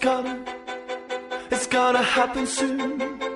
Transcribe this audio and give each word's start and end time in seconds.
gonna, 0.00 0.44
it's 1.50 1.66
gonna 1.66 2.02
happen 2.02 2.46
soon. 2.46 3.29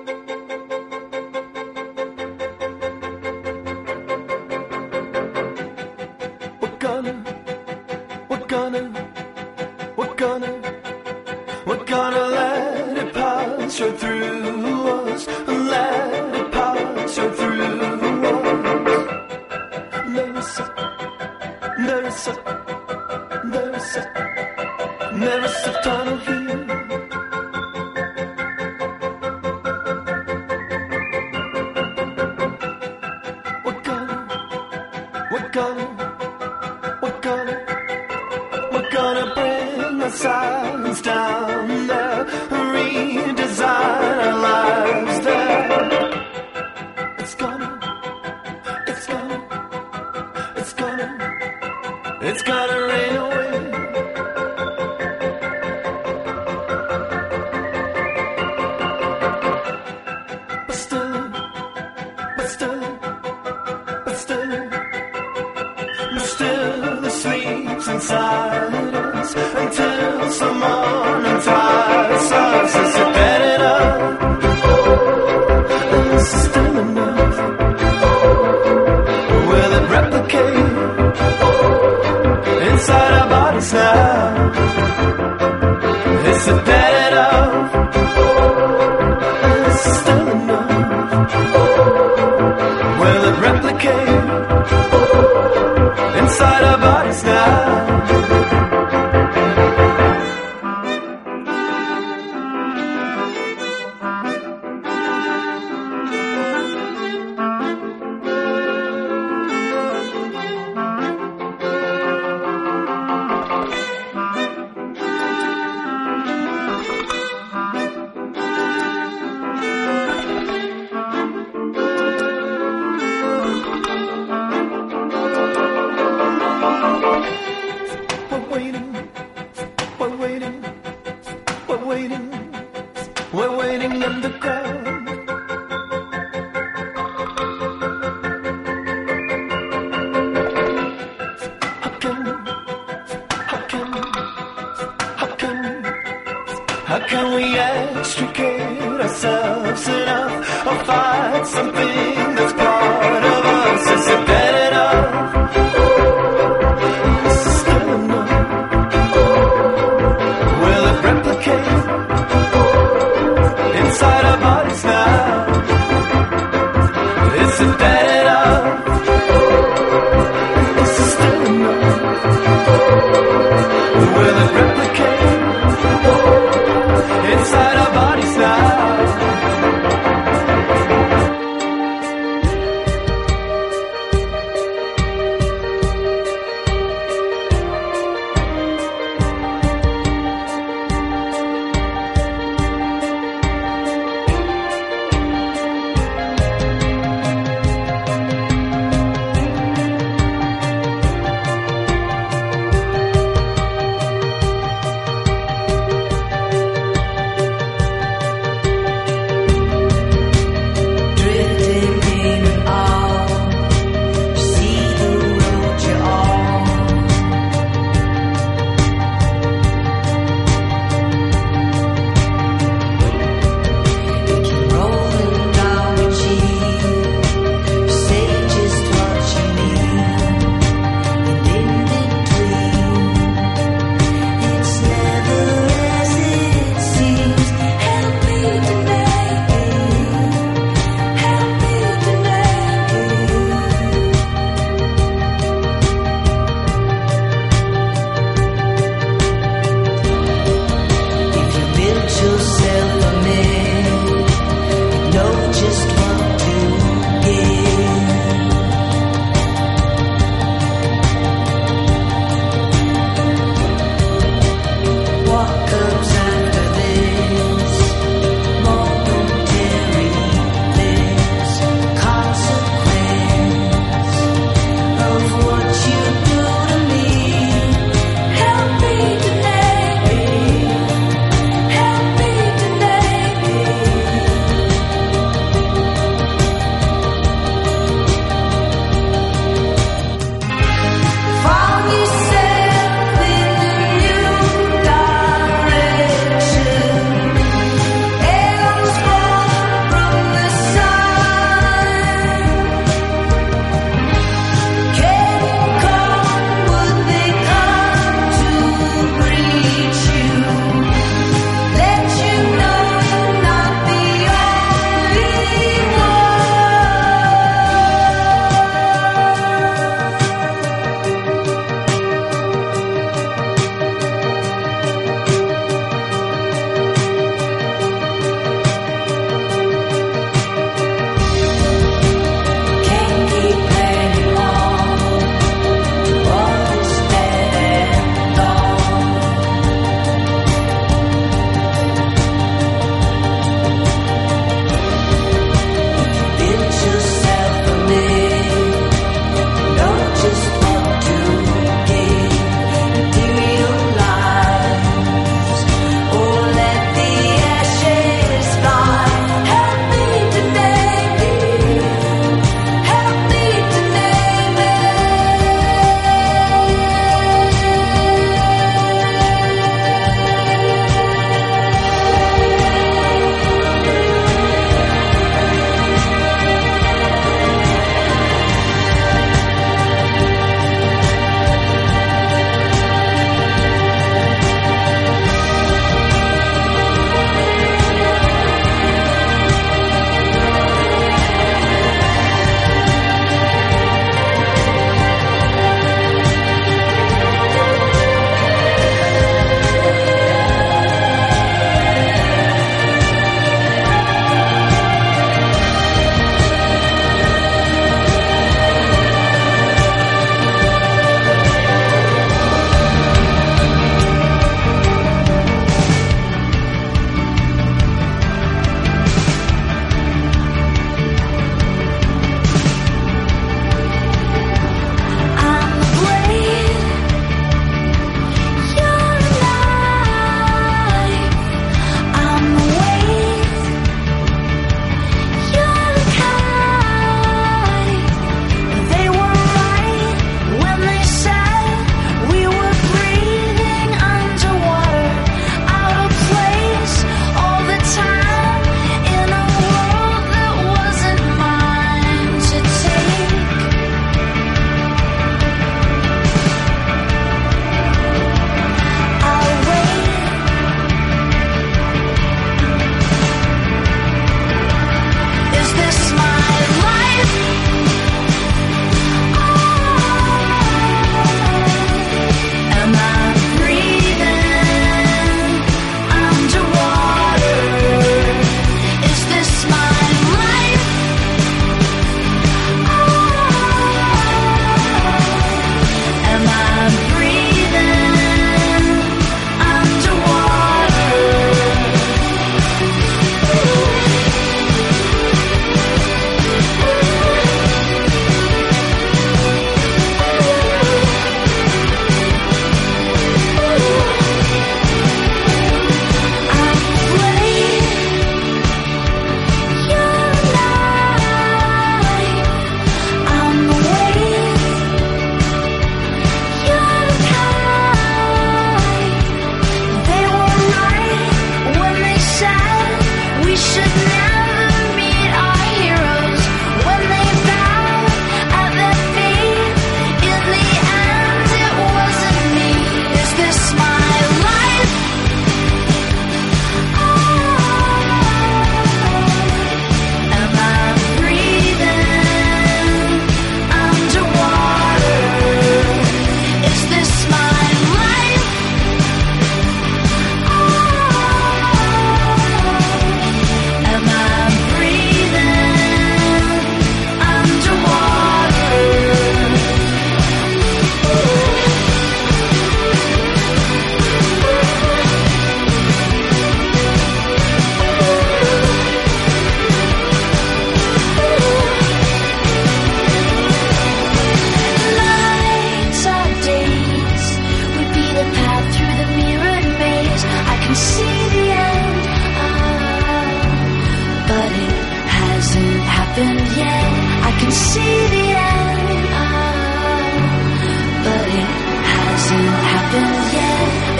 Something 151.45 151.94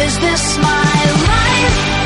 Is 0.05 0.20
this 0.20 0.58
my 0.60 1.05
life? 1.27 2.04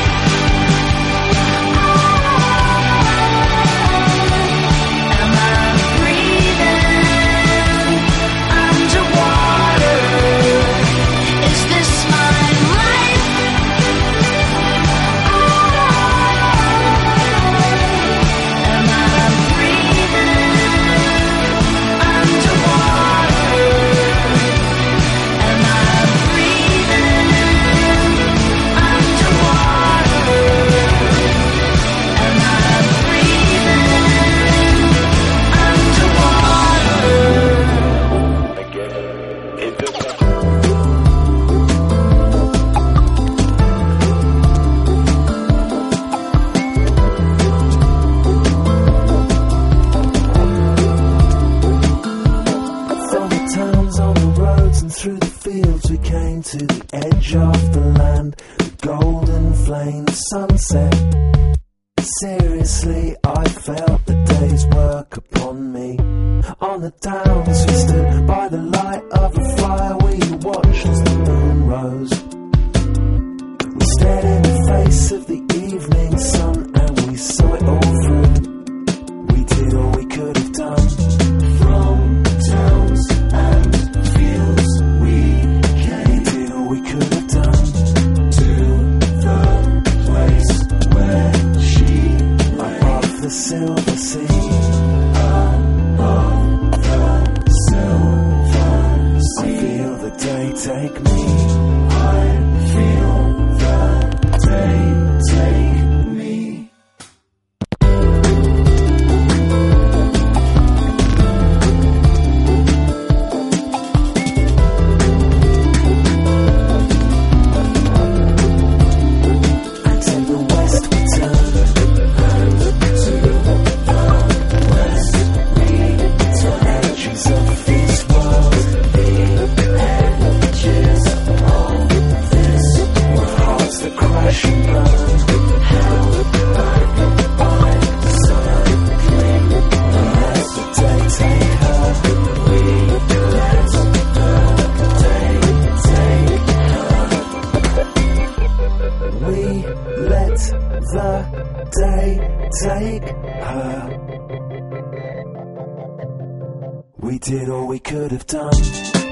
did 157.30 157.48
all 157.48 157.64
we 157.64 157.78
could 157.78 158.10
have 158.10 158.26
done. 158.26 159.09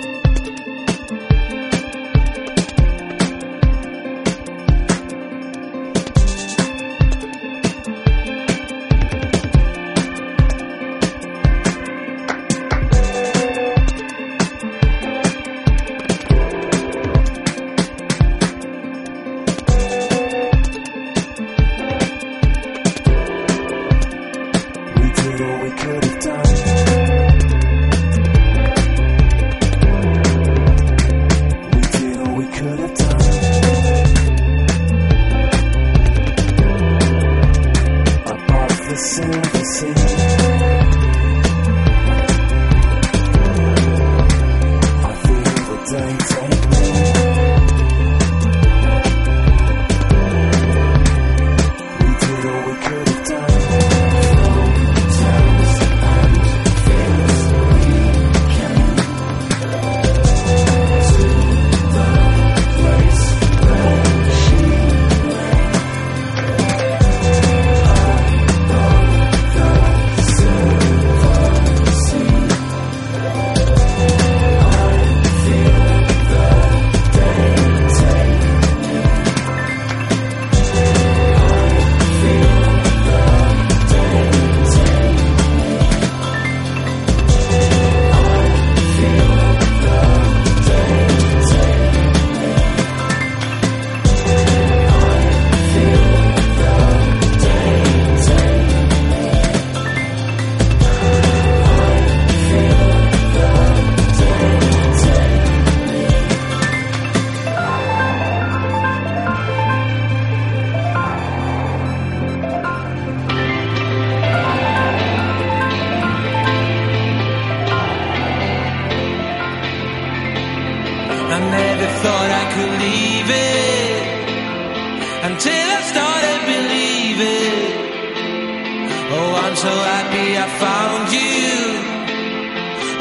I 130.20 130.46
found 130.64 131.12
you. 131.12 131.52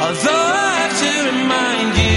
Although 0.04 0.46
I 0.64 0.70
have 0.82 0.94
to 1.02 1.12
remind 1.30 1.98
you. 1.98 2.07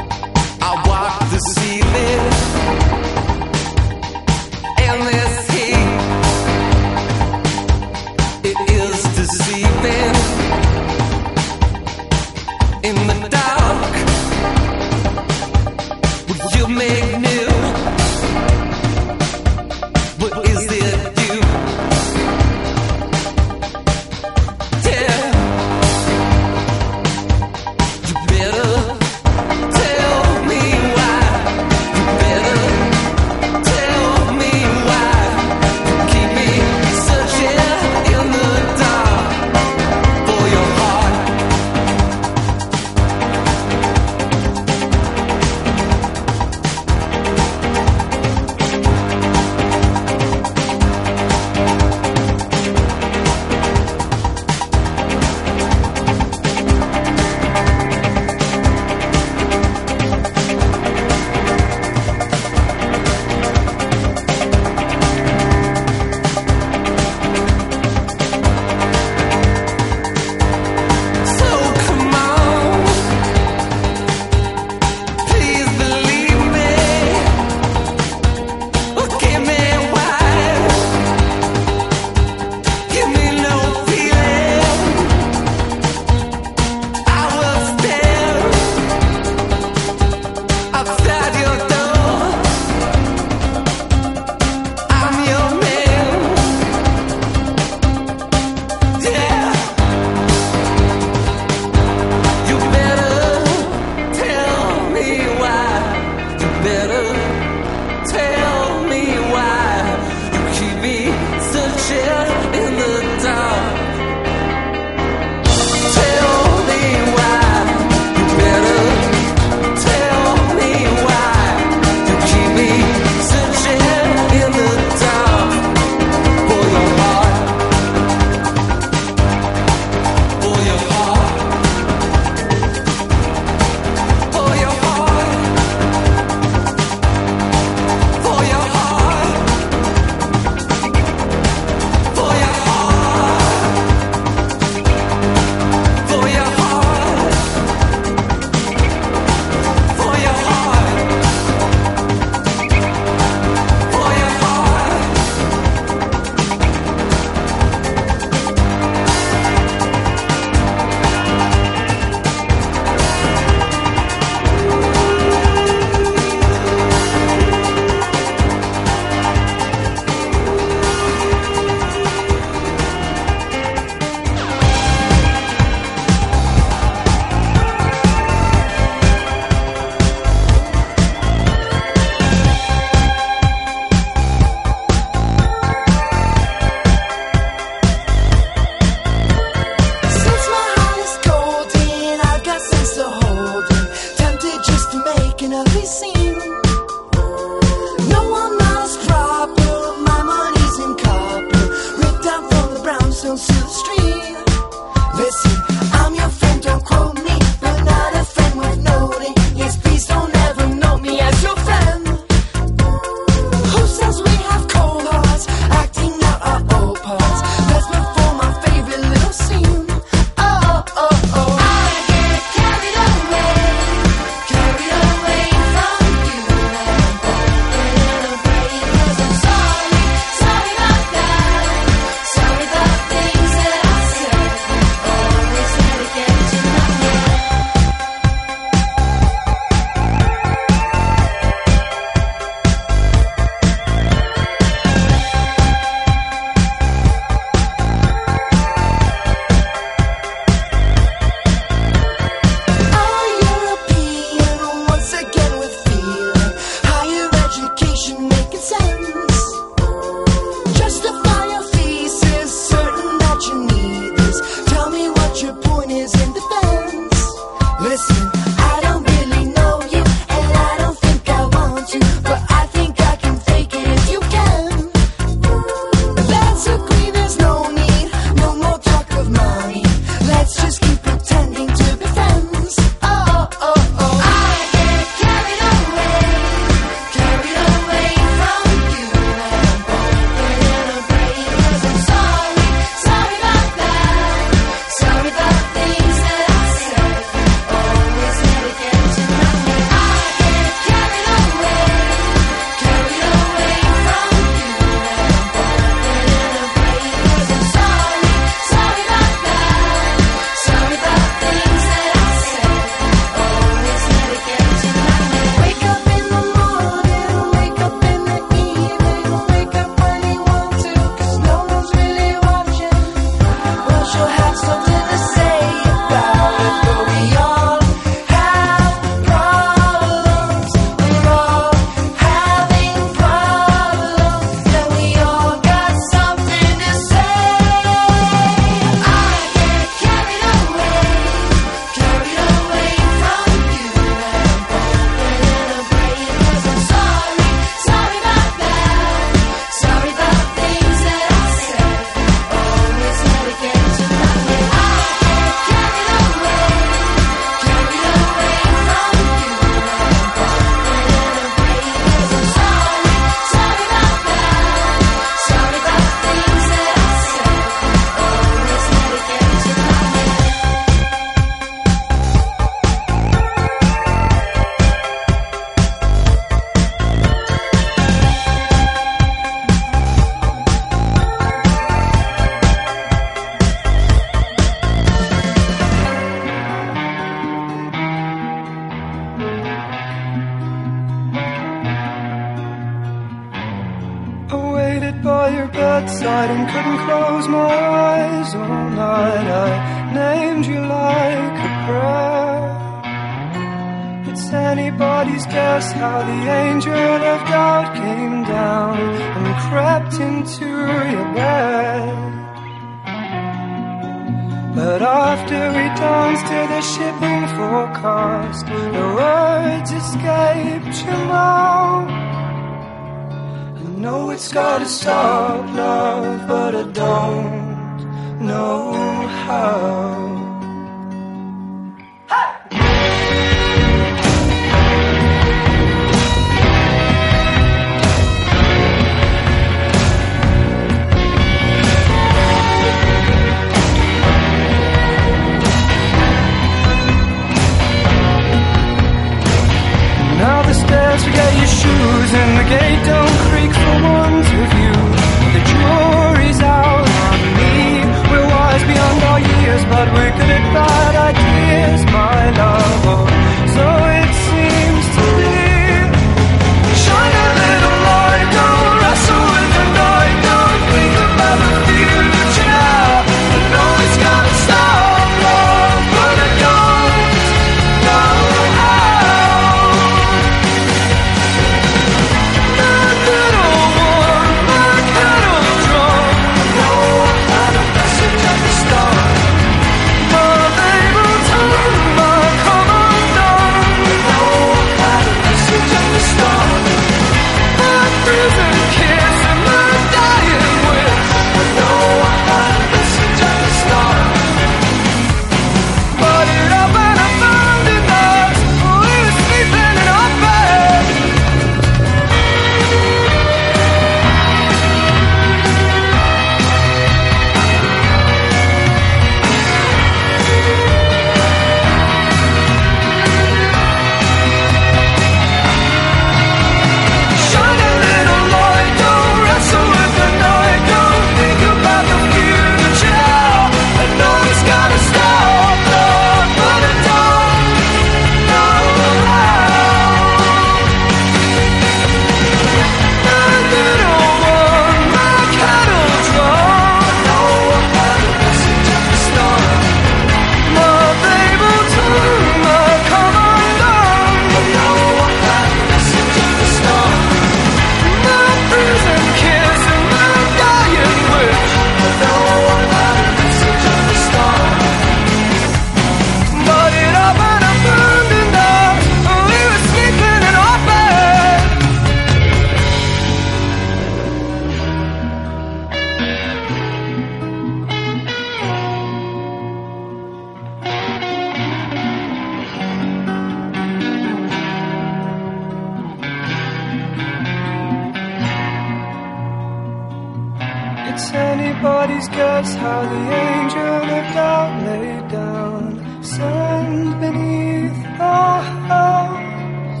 That's 592.52 592.74
how 592.74 593.00
the 593.14 593.22
angel 593.46 594.04
of 594.18 594.26
doubt 594.34 594.72
laid 594.86 595.28
down, 595.30 596.22
sand 596.22 597.20
beneath 597.20 597.98
our 598.20 598.60
house. 598.90 600.00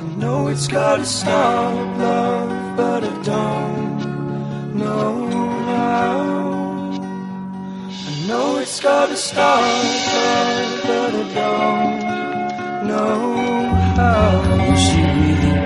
I 0.00 0.04
know 0.16 0.48
it's 0.48 0.66
gotta 0.66 1.04
stop, 1.04 1.74
love, 1.98 2.76
but 2.78 3.04
I 3.04 3.14
don't 3.22 4.76
know 4.80 5.28
how. 5.70 6.20
I 8.10 8.12
know 8.28 8.58
it's 8.62 8.80
gotta 8.80 9.16
stop, 9.16 9.60
love, 9.60 10.82
but 10.88 11.12
I 11.22 11.26
don't 11.40 11.96
know 12.88 13.18
how. 13.98 14.74
She 14.84 15.00
really 15.02 15.65